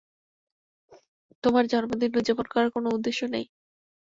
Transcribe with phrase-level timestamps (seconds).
[1.43, 3.45] তোমার জন্মদিন উদযাপন করার কোন উদ্দেশ্য নেই।